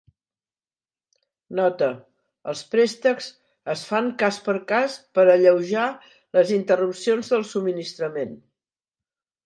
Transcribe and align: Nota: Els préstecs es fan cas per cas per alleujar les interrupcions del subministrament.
Nota: 1.59 1.89
Els 2.53 2.63
préstecs 2.71 3.29
es 3.75 3.85
fan 3.91 4.11
cas 4.25 4.41
per 4.49 4.57
cas 4.75 4.99
per 5.19 5.29
alleujar 5.37 5.87
les 6.39 6.57
interrupcions 6.61 7.35
del 7.37 7.51
subministrament. 7.55 8.39